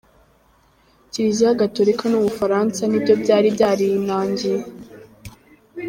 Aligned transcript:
Kiliziya 1.11 1.59
Gatulika 1.61 2.05
n’u 2.09 2.21
Bufaransa 2.25 2.79
ni 2.85 2.99
byo 3.03 3.13
byari 3.23 3.47
byarinangiye. 3.55 4.59